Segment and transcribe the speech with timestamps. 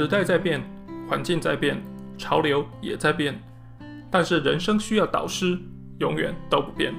[0.00, 0.62] 时代在变，
[1.06, 1.78] 环境在变，
[2.16, 3.38] 潮流也在变，
[4.10, 5.58] 但是人生需要导师，
[5.98, 6.94] 永远都不变。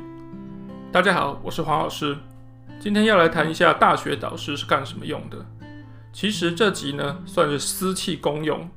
[0.91, 2.16] 大家好，我是黄老师，
[2.79, 5.43] 今天要来谈一下大学导师是干什么用的。
[6.13, 8.70] 其实这集呢，算是私器公用，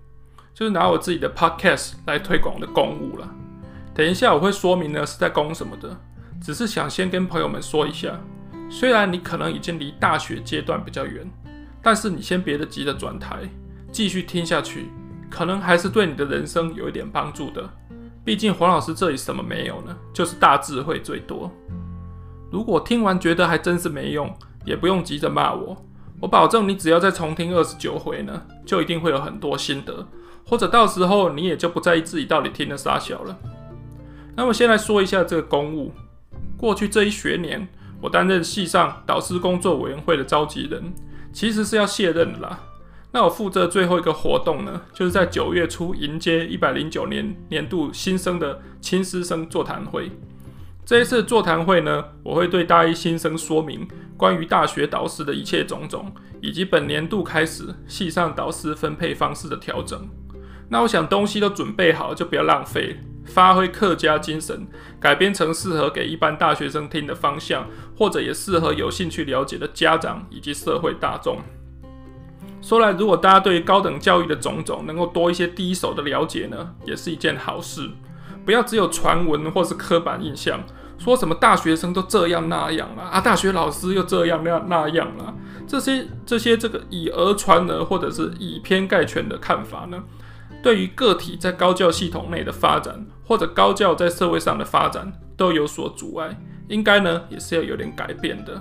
[0.54, 3.30] 就是拿我自己的 podcast 来推广的公务了。
[3.94, 5.94] 等一下我会说明呢是在公什么的，
[6.40, 8.18] 只是想先跟朋友们说一下，
[8.70, 11.30] 虽然你可能已经离大学阶段比较远。
[11.82, 13.46] 但是你先别的急着转台，
[13.94, 14.90] 继续听下去，
[15.30, 17.70] 可能还是对你的人生有一点帮助的。
[18.24, 19.96] 毕竟黄老师这里什么没有呢？
[20.12, 21.48] 就是大智慧最多。
[22.50, 25.76] 如果听完觉得还真是没用，也不用急着骂我。
[26.20, 30.04] 我保证你只要再重听二十九回呢，就一定会有很多心得，
[30.44, 33.38] 或者到时候你也就不在意自己到底听了啥小了。
[34.34, 35.92] 那么先来说一下这个公务。
[36.56, 37.68] 过去这一学年，
[38.00, 40.92] 我担任系上导师工作委员会的召集人。
[41.32, 42.58] 其实是要卸任的啦。
[43.14, 50.10] 那我负责最后一个活动呢，就是在九月初迎接一百零九年年度新生的亲师生座谈会。
[50.84, 60.08] 这一次座谈会呢，我会对大一新生说明关于大学导师的一切种种，以及本年度开始系上导师分配方式的调整。
[60.68, 62.96] 那我想东西都准备好，就不要浪费。
[63.26, 64.66] 发挥客家精神，
[64.98, 71.38] 改编成适合给一般大学生听的方向，或者也适合有兴趣了解的家长以及社会大众。
[72.64, 77.90] 说来，如果大家对于高等教育的种种能够多一些第一手的了解呢，也是一件好事。
[78.42, 80.58] 不要只有传闻或是刻板印象，
[80.96, 85.34] 说什么大学生都这样那样了啊，大学老师又这样那那样了，
[85.68, 90.02] 这些这些这个以讹传讹或者是以偏概全的看法呢，
[90.62, 96.34] 对于个体在高教系统内的发展，或者高教在社会上的发展，都有所阻碍，
[96.68, 98.54] 应该呢也是要有点改变的。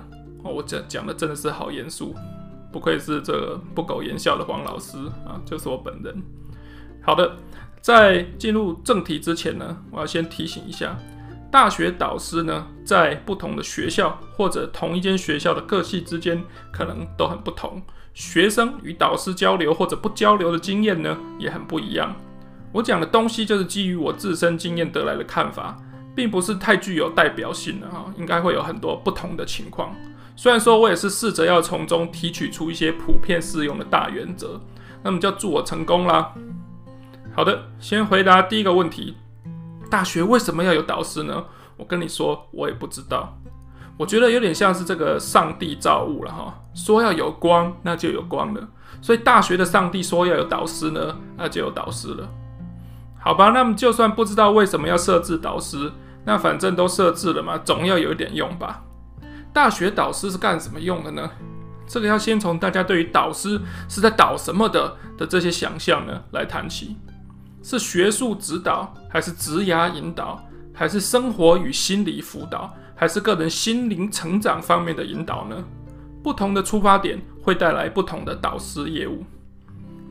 [0.44, 2.14] 哦，我讲讲的真的是好严肃，
[2.74, 6.24] 不愧是这个不苟言笑的黄老师啊，就是我本人。
[7.04, 7.38] 好的，
[7.80, 10.98] 在进入正题之前呢，我要先提醒一下，
[11.52, 17.80] 大学导师呢，在不同的学校或者同一间学校的各系之间，可能都很不同。
[18.16, 22.16] 学生与导师交流或者不交流的经验呢，也很不一样。
[22.72, 25.78] 我讲的东西就是基于我自身经验得来的看法，
[26.16, 29.96] 并不是太具有代表性的哈，应该会有很多不同的情况。
[30.36, 34.60] 虽然说我也是试着要从中提取出一些普遍适用的大原则，
[35.04, 36.34] 那么就祝我成功啦。
[37.36, 39.16] 好的，先回答第一个问题：
[39.90, 41.46] 大学为什么要有导师呢？
[41.78, 43.38] 我跟你说，我也不知道。
[43.98, 48.68] 我觉得有点像是这个上帝造物了哈，说要有光，那就有光了。
[49.02, 52.28] 所以大学的上帝说要有导师呢，那就有导师了。
[53.20, 55.92] 好吧，那么就算不知道为什么要设置导师，
[56.26, 58.82] 那反正都设置了嘛，总要有一点用吧。
[59.54, 61.30] 大学导师是干什么用的呢？
[61.86, 66.98] 这个要先从大家对于导师是在导什么的的这些想象呢来谈起。
[67.62, 70.44] 是学术指导，还是职涯引导，
[70.74, 72.74] 还是生活与心理辅导？
[72.96, 75.64] 还是个人心灵成长方面的引导呢？
[76.24, 79.24] 不同的出发点会带来不同的导师业务。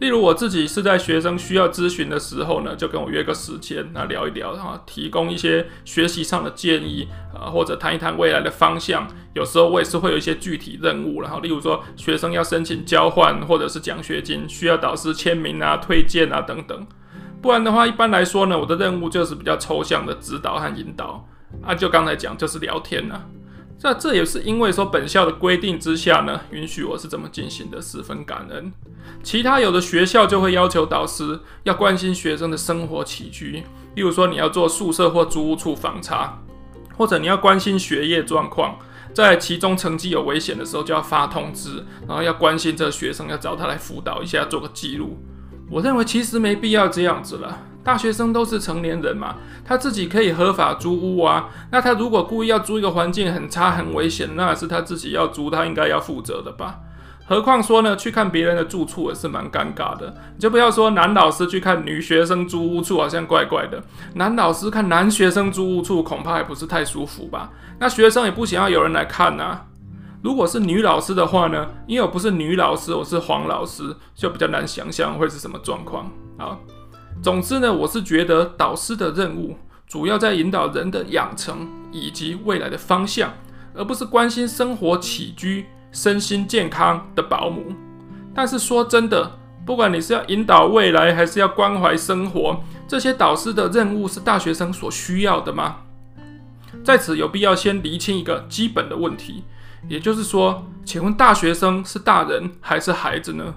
[0.03, 9.07] 例如我自己是在学生需要咨询的时候呢，就跟我约个时间，那聊一聊，哈，提供一些学习上的建议啊，或者谈一谈未来的方向。
[9.33, 16.85] 有时候我也是会有一些具体任务，然后例如说学生要申请交换或者是奖学金，需要导师签名啊、推荐啊等等。
[17.41, 21.25] 不然的话，一般来说呢，我的任务就是比较抽象的指导和引导。
[21.63, 23.23] 啊，就刚才讲，就是聊天呐。
[23.85, 28.73] 那这也是因为说本校的规定之下呢，允许我是这么进行的，十分感恩。
[29.23, 33.65] 其他有的学校就会要求导师要关心学生的生活起居，
[33.97, 36.39] 例如说你要做宿舍或租屋处访查，
[36.97, 38.79] 或者你要关心学业状况，
[39.13, 45.19] 在其中成绩有危险的时候就要发通知，然后要关心这个学生，要找他来辅导一下，做个记录。
[45.69, 47.59] 我认为其实没必要这样子了。
[47.85, 51.49] 大学生都是成年人嘛，他自己可以合法租屋啊。
[51.71, 56.81] 那他如果故意要租一个环境很差、很危险，那是他自己要租，他应该要负责的吧？
[57.25, 60.15] 何况说呢，去看别人的住处也是蛮尴尬的。
[60.35, 63.79] 你就不要说男老师去看女学生租屋处，好像怪怪的；
[64.15, 67.51] 男老师看男学生租屋处，恐怕也不是太舒服吧？
[67.79, 69.67] 那学生也不想要有人来看啊。
[70.23, 76.59] 如果是女老师的话呢，因为我不是女老师，我是黄老师，就比较难想象会是什么状况啊。
[77.23, 83.33] 总之呢，我是觉得导师的任务主要在引导人的养成以及未来的方向，
[83.75, 87.73] 而不是关心生活起居、身心健康的保姆。
[88.35, 95.77] 但是说真的，不管你是要引导未来，还是要关怀生活，这些导师的任务是大学生所需要的吗？
[96.83, 99.45] 在此有必要先厘清一个基本的问题，
[99.89, 103.55] 也就是说，请问大学生是大人还是孩子呢？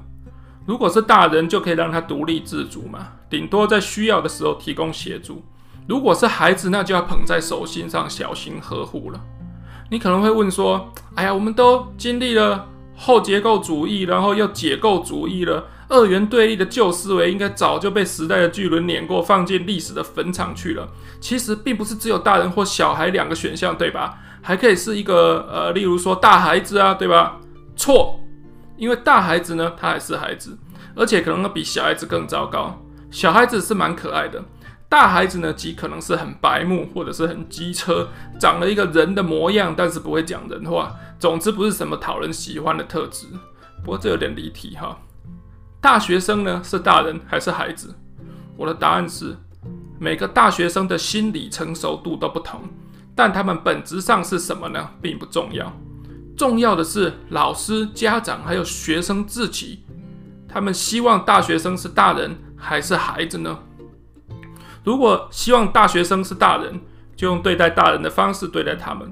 [0.65, 5.44] 如果是大人，就可以让他独立自主嘛，顶多在需要的时候提供协助。
[5.88, 9.21] 如果是孩子，那就要捧在手心上，小心呵护了。
[9.91, 20.89] 你可能会问说：“哎呀，我们都经历了后结构主义，然后又解构主义了，二元对立的旧思维应该早就被时代的巨轮碾过，放进历史的坟场去了。”
[21.21, 24.17] 其实并不是只有大人或小孩两个选项，对吧？
[24.41, 27.39] 还可以是一个呃，例如说大孩子啊，对吧？
[27.75, 28.19] 错，
[28.77, 30.57] 因为大孩子呢，他还是孩子，
[30.95, 32.81] 而且可能比小孩子更糟糕。
[33.10, 34.44] 小孩子是蛮可爱的。
[34.88, 38.07] 大孩子呢，极可能是很白目，或者是很机车，
[38.39, 40.95] 长了一个人的模样，但是不会讲人话。
[41.18, 43.25] 总之不是什么讨人喜欢的特质。
[43.83, 44.98] 不过这有点离题哈。
[45.81, 47.95] 大学生呢，是大人还是孩子？
[48.57, 49.36] 我的答案是，
[50.00, 52.62] 每个大学生的心理成熟度都不同，
[53.16, 54.89] 但他们本质上是什么呢？
[55.01, 55.72] 并不重要。
[56.36, 59.86] 重要的是老师、家长还有学生自己，
[60.48, 63.60] 他们希望大学生是大人还是孩子呢？
[64.84, 66.80] 如果希望大学生是大人，
[67.16, 69.08] 就用对待大人的方式对待他们；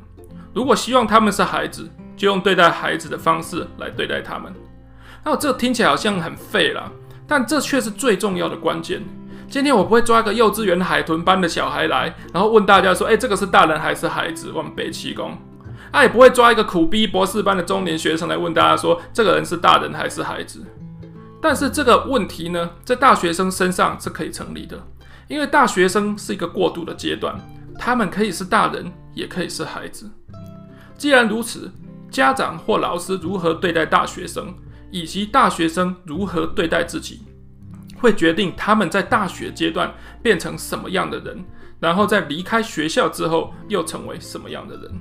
[0.53, 4.53] 如果希望他们是孩子，就用对待孩子的方式来对待他们。
[5.23, 6.91] 那这听起来好像很废啦，
[7.25, 9.01] 但这却是最重要的关键。
[9.49, 15.37] 今天我不会抓个幼稚园海豚班的小孩来，然后问大家说：“哎，这个是大人还是孩子？”往北七公，
[15.93, 20.65] 啊，也不会抓一个苦逼博士班的中年学生来问大家说：“这个人是大人还是孩子？”
[21.39, 24.81] 但是这个问题呢，在大学生身上是可以成立的。
[25.27, 27.39] 因为大学生是一个过渡的阶段，
[27.77, 30.09] 他们可以是大人，也可以是孩子。
[30.97, 31.71] 既然如此，
[32.09, 34.51] 家长或老师如何对待大学生，
[34.89, 37.21] 以及大学生如何对待自己，
[37.99, 39.93] 会决定他们在大学阶段
[40.23, 41.45] 变成什么样的人，
[41.79, 44.91] 然后在离开学校之后又成为什么样的人。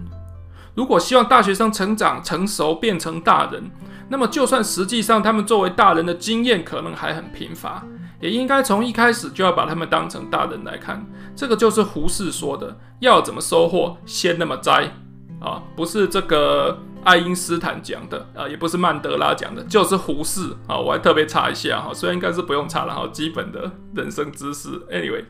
[0.75, 3.71] 如果希望大学生成长成熟变成大人，
[4.09, 7.85] 那么就算实际上他们作为大人的经验可能还很贫乏。
[8.21, 11.05] 也应该从一开始就要把他们当成大人来看，
[11.35, 14.95] 这个就是胡适说的“要怎么收获，先那么栽”
[15.43, 20.79] 啊，不是这个爱因斯坦讲的啊，也不是曼德拉讲的，就是胡适啊。
[20.79, 24.69] 我还特别查一下哈，虽然应该是不用查了哈，基本的人生知识。
[24.89, 25.25] Anyway，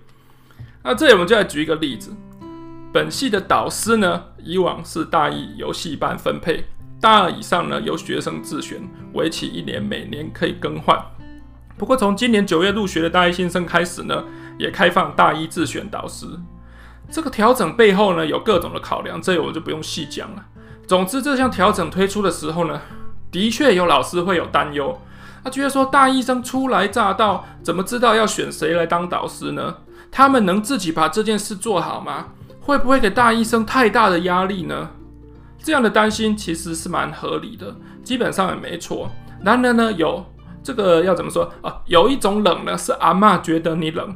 [0.85, 2.15] 那这里我们就来举一个例子，
[2.93, 6.67] 本系的导师呢，以往是大一由系办分配，
[7.01, 11.03] 大二以上呢由学生自选，为期一年，每年可以更换。
[11.79, 14.25] 不过，从今年九月入学的大一新生开始呢，
[14.59, 16.27] 也开放大一自选导师。
[17.11, 20.45] 这个调整背后呢，有各种的考量，这里我就不用细讲了。
[20.87, 22.79] 总之，这项调整推出的时候呢，
[23.31, 25.01] 的确有老师会有担忧，
[25.43, 29.79] 他觉得说大一生初来乍到，怎么知道要选谁来当导师呢？
[30.11, 32.27] 他们能自己把这件事做好吗？
[32.63, 34.91] 会不会给大医生太大的压力呢？
[35.63, 39.11] 这样的担心其实是蛮合理的，基本上也没错。
[39.45, 40.25] 然而呢，有。
[40.65, 41.83] 这个要怎么说啊？
[41.87, 44.07] 有一种冷呢，是阿嬷觉得你冷；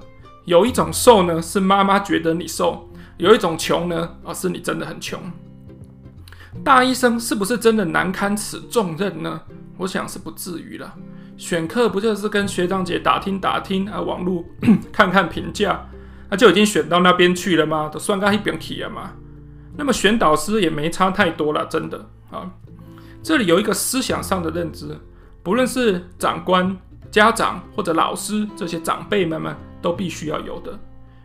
[0.44, 5.20] 有一种瘦呢，是妈妈觉得你瘦；有一种穷呢，啊，是你真的很穷。
[6.62, 9.40] 大医生是不是真的难堪此重任呢？
[9.76, 10.94] 我想是不至于了。
[11.37, 14.44] 选课不就是跟学长姐打听打听啊，网络
[14.92, 15.85] 看看评价，
[16.30, 17.88] 那、就已经选到那边去了吗？
[17.92, 19.12] 都算个一边去了吗？
[19.76, 22.50] 那么选导师也没差太多了，真的啊。
[23.23, 24.97] 这里有一个思想上的认知。
[25.42, 26.76] 不论是长官、
[27.11, 30.78] 家长或者老师，这些长辈们们都必须要有的。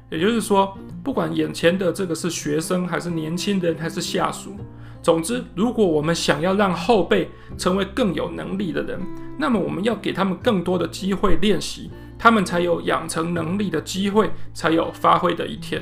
[0.09, 4.57] 也就是说，不管眼前的这个是学生，还是年轻人，还是下属，
[5.01, 8.99] 总之，如果我们想要让后辈成为更有能力的人，
[9.39, 11.89] 那么我们要给他们更多的机会练习，
[12.21, 15.81] 他们才有养成能力的机会，才有发挥的一天。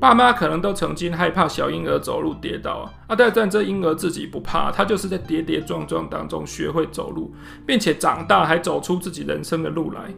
[0.00, 7.32] 爸妈可能都曾经害怕小婴儿走路跌倒啊，啊，但这婴儿自己不怕，他就是在跌跌撞撞当中学会走路，
[7.64, 10.12] 并且长大还走出自己人生的路来。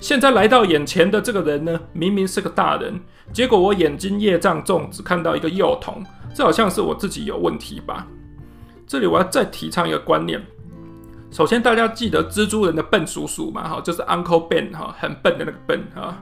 [0.00, 3.00] 现在来到眼前的这个人呢，明明是个大人，
[3.32, 6.02] 结果我眼睛业障重，只看到一个幼童，
[6.34, 8.04] 这好像是我自己有问题吧？
[8.88, 10.44] 这里我要再提倡一个观念，
[11.30, 16.16] 首先大家记得蜘蛛人的笨叔叔嘛，哈，就是 Uncle Ben 哈，很笨的那个笨哈。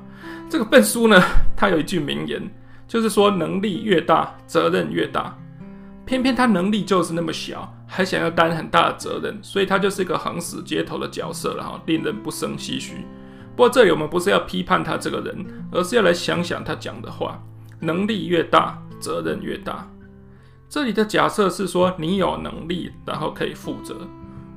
[0.50, 1.20] 这个笨叔呢，
[1.56, 2.42] 他有一句名言。
[2.88, 5.36] 就是说，能力越大，责任越大。
[6.04, 13.04] 偏偏他能力就是那么小，还想要担很大的责任，所以他就是一个横死街头的角色了哈，令人不胜唏嘘。
[13.56, 17.42] 不过这里我们不是要批判他这个人，而是要来想想他讲的话：
[17.80, 19.90] 能力越大，责任越大。
[20.68, 24.06] 这里的假设是说，你有能力，然后可以负责。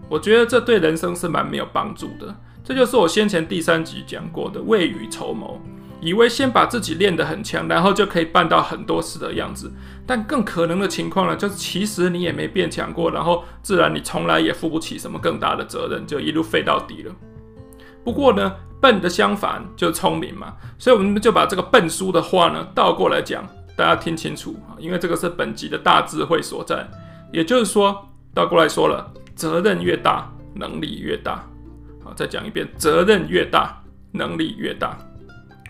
[0.09, 2.35] 我觉得这对人生是蛮没有帮助的。
[2.63, 5.61] 这就是我先前第三集讲过的未雨绸缪。
[6.01, 9.69] 以为先把自己练得很强，然后就可以办到很多事的样子，
[10.07, 17.13] 但更可能的情况呢，就是其实你也没变强过，然后自然你从来也负不起什么更大的责任，就一路废到底了。
[18.01, 26.89] 不过呢，笨的相反就是聪明嘛，所以我们就把这个笨书的话呢倒过来讲，大家听清楚啊，因为这个是本集的大智慧所在。
[27.33, 31.47] 也就是说，倒过来说了，责任越大，能力越大。
[32.03, 33.81] 好，再讲一遍，责任越大，
[34.11, 34.97] 能力越大。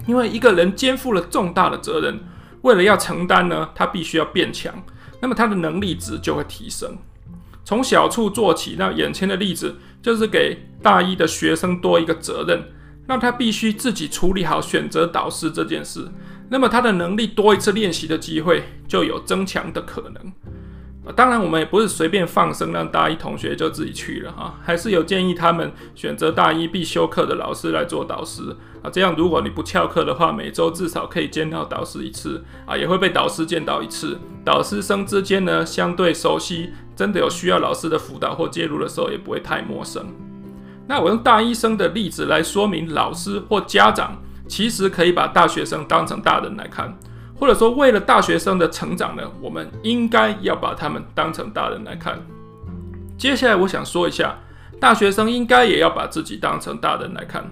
[0.07, 2.19] 因为一个人肩负了重大的责任，
[2.63, 4.73] 为了要承担呢，他必须要变强，
[5.21, 6.97] 那么他的能力值就会提升。
[7.63, 12.63] 从小处做起，那眼前的例子就是给大一的学生多一个责任，
[13.05, 16.07] 让他必须自己处理好选择导师这件事。
[16.49, 20.33] 那么他的能力多一次练习的机会，就有增强的可能。
[21.15, 28.89] 当然，我们也不是随便放生，让大一同学就自己去了哈，还是有建议他们选择大一必修课的老师来做导师啊。
[28.91, 34.19] 这样，如果你不翘课的话，每周至少可以见到导师一次啊，也会被导师见到一次。
[34.45, 40.05] 导师生之间呢，相对熟悉，真的有需要老师的辅导或介入的时候，也不会太陌生。
[40.87, 46.97] 那我用大一生的例子来说明，老师或家长其实可以把大学生当成大人来看。
[47.39, 52.19] 或者说，为了大学生的成长呢，我们应该要把他们当成大人来看。
[53.17, 54.37] 接下来，我想说一下，
[54.79, 57.49] 大学生应该也要把自己当成大人来看。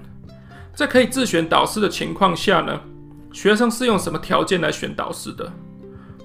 [0.75, 2.79] 在可以自选导师的情况下呢，
[3.31, 5.51] 学生是用什么条件来选导师的？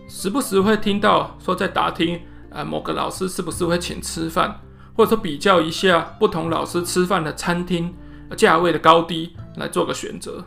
[0.08, 4.60] 时不时会听到说，在打听啊，某个老师是不是会请吃饭，
[4.96, 7.94] 或者说比较一下不同老师吃饭的餐厅
[8.36, 10.44] 价位的高低，来做个选择。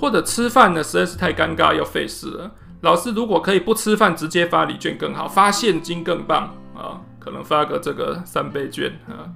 [0.00, 2.50] 或者吃饭呢，实在是太尴尬又费事了。
[2.80, 6.98] 老师如果可以不吃饭，直接发礼券更好，发现金更棒啊！
[7.18, 9.28] 可能发个这个三倍券啊。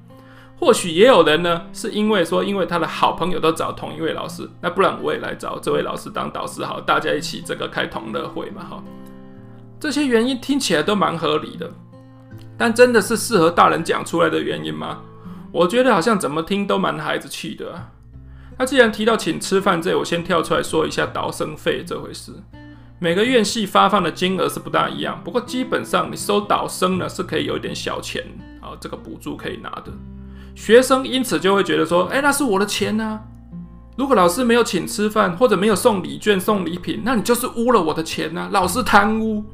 [0.59, 8.83] 或许也有人呢，是因为说，因为他的好朋友都找同一位老师，那不然我也来找这位老师当导师好，大家一起这个开同乐会嘛哈。
[9.79, 11.71] 这些原因听起来都蛮合理的，
[12.57, 15.03] 但真的是适合大人讲出来的原因吗？
[15.53, 17.67] 我觉得好像怎么听都蛮孩子气的。
[18.57, 22.33] 那既然提到请吃饭这，我先跳出来说一下导生费这回事。
[23.01, 28.25] 每个院系发放的金额是不大一样，不过基本上你收导生呢是可以有一点小钱
[28.61, 29.93] 啊，这个补助可以拿的。
[30.55, 33.21] 学生因此就会觉得说，哎，那是我的钱啊。
[33.97, 39.45] 如果老师没有请吃饭或者没有送礼券送礼品，那你就是污了我的钱啊，老师贪污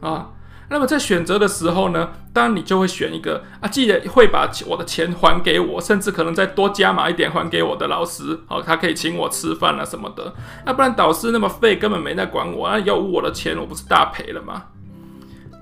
[0.00, 0.30] 啊。
[0.70, 10.34] 那么在选择的时候呢，当然你就会选一个啊，既然会把我的钱还给我，甚至可能再多加码一点还给我的老师，好，他可以请我吃饭啊什么的。
[10.66, 14.64] 要不然导师那么废，根本没在管我，那要我的钱，我不是大赔了吗？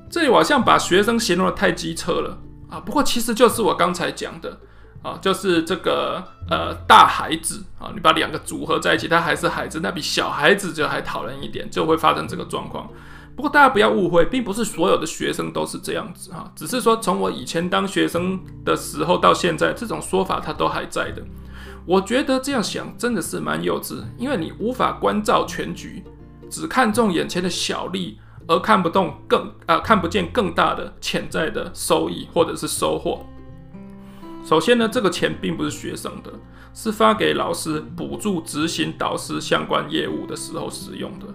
[0.09, 2.38] 这里我好像把学生形容得太机车了
[2.71, 2.78] 啊。
[2.78, 4.61] 不过其实就是我刚才讲的
[5.02, 12.88] 啊，就是这个呃大孩子啊，你把两个组合在一起，他还是孩子，那比小孩子就还讨人一点，就会发生这个状况。
[13.34, 21.22] 不过大家不要误会，并不是所有的学生都是这样子哈，只是说从我以前当学生的时候到现在，这种说法它都还在的。
[21.86, 26.02] 我觉得这样想真的是蛮幼稚，因为你无法关照全局，
[26.50, 33.24] 只看重眼前的小利，而看不动更啊、看不见更大的潜在的收益或者是收获。
[34.44, 36.30] 首先呢，这个钱并不是学生的，
[36.74, 41.26] 是发给老师补助执行导师相关业务的时候使用的。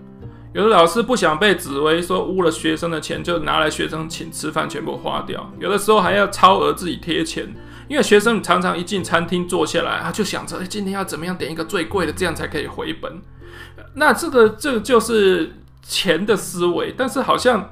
[0.54, 5.52] 有的老师不想被指为说污了学生的钱，就拿来学生请吃饭全部花掉。
[5.60, 7.54] 有的时候还要超额自己贴钱，
[7.88, 13.22] 因为学生常常一进餐厅坐下来，他就想着，哎，今天要怎么样点一个最贵的，这样才可以回本。
[13.96, 16.94] 那这个这个就是钱的思维。
[16.98, 17.72] 但是好像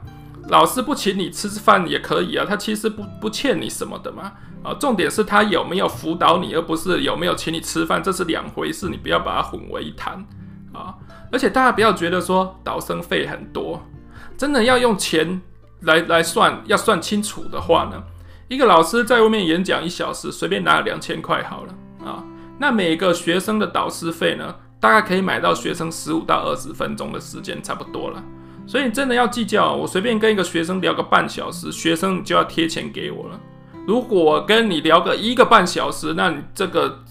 [0.50, 4.34] 老师不请你吃饭也可以啊，他其实不不欠你什么的嘛。
[4.63, 10.25] 啊，重点是他有没有辅导你，而不是有没有请你吃饭，这是两回事，你不要把它混为一谈
[10.74, 10.94] 啊。
[11.36, 13.86] 而且大家不要觉得说导生费很多，
[14.38, 15.42] 真的要用钱
[15.82, 18.01] 来来算，要算清楚的话呢，
[18.48, 21.75] 一个老师在外面演讲一小时，随便拿两千块好了
[22.10, 22.24] 啊。
[22.58, 28.24] 那每个学生的导师费呢，大概可以买到学生十五到二十分钟的时间，差不多了。
[28.65, 33.38] 所以真的要计较，我随便跟一个学生聊个半小时，学生就要贴钱给我了。
[33.86, 37.04] 如果跟你聊个一个半小时，那你这个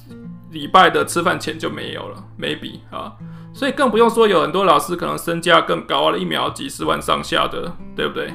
[0.50, 3.12] 礼拜的吃饭钱就没有了，maybe 啊。
[3.54, 8.34] 所以更不用说，有很多老师可能身价更高了，一秒几十万上下的，对不对？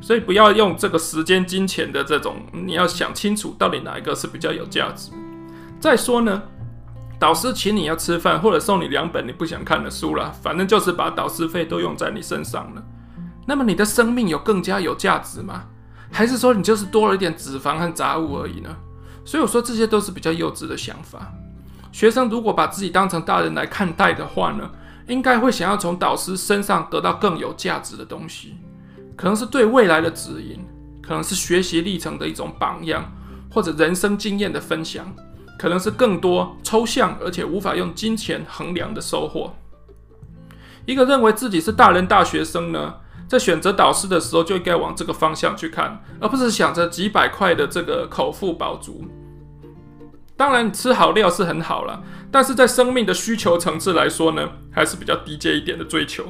[0.00, 5.12] 所以不要用这个时间、金钱的这种，你要想清楚到底哪一个是比较有价值。
[5.78, 6.42] 再说呢，
[7.18, 12.82] 导师请你要吃饭，或者送你两本你不想看的书啦，反正就是把导师费都用在你身上了。
[13.46, 15.64] 那么你的生命有更加有价值吗？
[16.10, 18.76] 还是说你就是多了一点脂肪和杂物而已呢？
[19.24, 21.32] 所以我说这些都是比较幼稚的想法。
[21.92, 24.70] 学生如果把自己当成大人来看待的话呢，
[25.08, 28.56] 应该会想要从导师身上得到更有价值的东西，
[29.16, 30.64] 可能是对未来的指引，
[31.02, 33.12] 可能是学习历程的一种榜样，
[33.50, 35.12] 或者人生经验的分享，
[35.58, 39.52] 可能是更多抽象而且无法用金钱衡量的收获。
[40.86, 42.94] 一个认为自己是大人大学生呢，
[43.28, 49.04] 在选择导师的时候就应该往这个方向去看，而不是想着几百块的这个口腹饱足。
[50.40, 56.24] 当然，吃好料是很好了，但是在生命的需求层次来说呢，还是比较低阶一点的追求。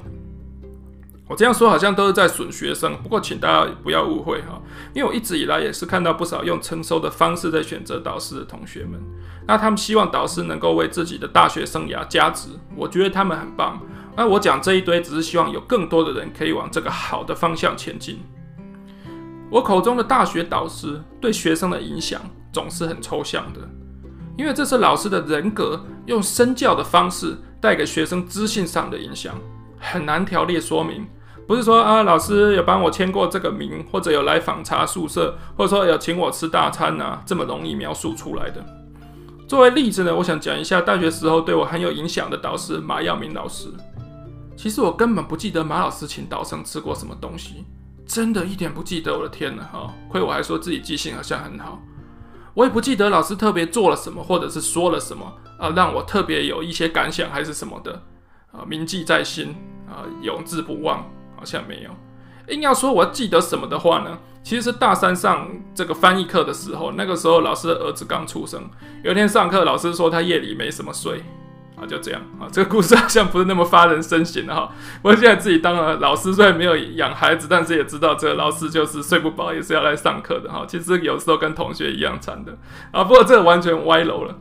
[1.28, 4.60] 我这样说好像都是在损学生，不过请大家不要误会哈，
[4.92, 9.00] 因为我一直以来也是看到不少用成熟的方式在选择导师的同学们，
[9.46, 13.80] 那他们希望导师能够为自己的大学生涯加值，我觉得他们很棒。
[14.16, 18.18] 那我讲这一堆，只是希望有更多的人可以往这个好的方向前进。
[19.52, 22.20] 我口中的大学导师对学生的影响
[22.52, 23.60] 总是很抽象的，
[24.36, 29.34] 因为这是老师的人格用身教的方式带给学生知性上的影响，
[29.78, 31.06] 很难条列说明。
[31.46, 38.64] 不是说啊，老师有帮我签过这个名，或者有来访查宿舍，或者说有请我吃大餐啊，这么容易描述出来的。
[39.48, 43.66] 作为例子呢，我想讲一下大学时候对我很有影响的导师马耀明老师。
[44.56, 47.64] 其实我根本不记得马老师请导生吃过什么东西，
[48.06, 49.16] 真的一点不记得。
[49.16, 51.80] 我的天呐，哈，亏我还说自己记性好像很好。
[52.54, 58.02] 我也不记得老师特别做了什么，或者是说了什么啊，让我特别有一些感想还是什么的
[58.52, 59.54] 啊，铭记在心
[59.88, 61.04] 啊，永志不忘。
[61.40, 62.54] 好像没有。
[62.54, 64.18] 硬要说我记得什么的话呢？
[64.42, 68.62] 其实是大三上这个翻译课的时候，那个时候老师的儿子刚出生。
[69.02, 71.22] 有一天上课，老师说他夜里没什么睡
[71.80, 72.46] 啊，就这样啊。
[72.52, 74.70] 这个故事 好像不是那么发人深省的哈。
[75.02, 80.64] 我现在自己当了老师，虽然没有养孩子，但是也知道这个老师就是睡不饱，也是要来上课的哈。
[80.68, 82.56] 其实有时候跟同学一样惨的
[82.90, 83.02] 啊。
[83.04, 84.36] 不过这个完全歪楼了。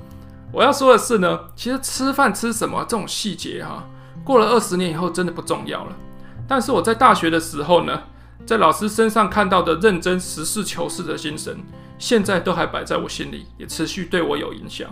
[0.51, 3.83] 我要说的是呢，其实吃饭吃什么这种细节哈，
[4.23, 5.95] 过了二十年以后真的不重要了。
[6.47, 8.01] 但是我在大学的时候呢，
[8.47, 11.55] 在老师身上看到的认真、实事求是的精神，
[11.99, 14.89] 现在都还摆在我心里，也持续对我有影响。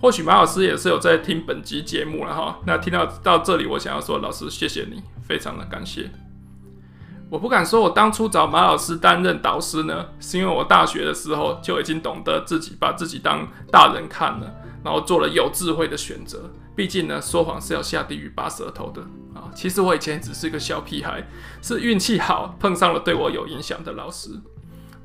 [0.00, 2.58] 或许马老师也是有在听本集节目了哈。
[2.66, 6.10] 那听到到这里，我想要说，老师谢谢你，非常的感谢。
[7.28, 14.54] 我不敢说我当初找马老师担任导师呢，是因为我大学的时候就已经懂得自己把自己当大人看了，
[14.84, 16.52] 然后做了有智慧的选择。
[16.76, 19.00] 毕竟呢，说谎是要下地狱拔舌头的
[19.34, 19.50] 啊！
[19.54, 21.26] 其实我以前只是个小屁孩，
[21.62, 24.28] 是运气好碰上了对我有影响的老师。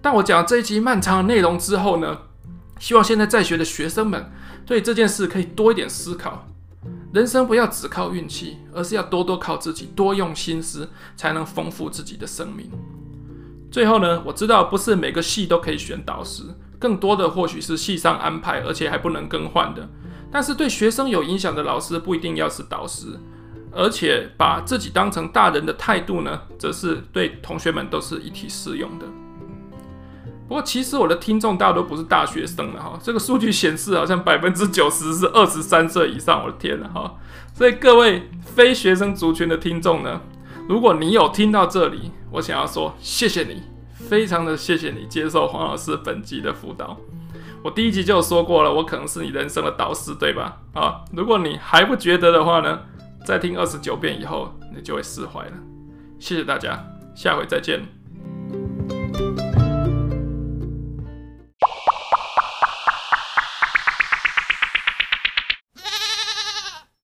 [0.02, 2.18] 但我讲这一集漫长的内容之后呢，
[2.82, 4.32] 希望现在在学的学生们
[4.65, 6.48] 对这件事可以多一点思考。
[7.13, 12.72] 人生不要只靠运气，而是要多多靠自己，多用心思，才能丰富自己的生命。
[13.72, 16.41] 最后呢，我知道不是每个系都可以选导师，
[16.80, 19.88] 更多的或许是系上安排，而且还不能更换的。
[20.32, 23.20] 但是对学生有影响的老师不一定要是导师，
[23.72, 29.06] 而且把自己当成大人的态度呢，则是对同学们都是一体适用的。
[30.52, 37.16] 不过其实我的听众大多不是大学生了哈，这个数据显示好像百分之九十是二十三岁以上，我的天呐哈！
[37.54, 40.20] 所以各位非学生族群的听众呢，
[40.68, 46.98] 如果你有听到这里，我想要说谢谢你，非常的谢谢你接受黄老师本集的辅导。
[47.64, 50.58] 我第一集就说过了，我可能是你人生的导师，对吧？
[50.74, 52.78] 啊，如果你还不觉得的话呢，
[53.26, 55.54] 再听二十九遍以后，你就会释怀了。
[56.20, 56.78] 谢谢大家，
[57.16, 58.01] 下回再见。